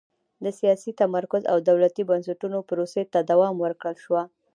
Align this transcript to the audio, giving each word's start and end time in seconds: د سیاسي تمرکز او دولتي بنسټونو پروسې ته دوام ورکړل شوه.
د 0.43 0.45
سیاسي 0.59 0.91
تمرکز 1.01 1.41
او 1.51 1.57
دولتي 1.69 2.03
بنسټونو 2.09 2.57
پروسې 2.69 3.03
ته 3.13 3.19
دوام 3.31 3.55
ورکړل 3.59 3.95
شوه. 4.03 4.21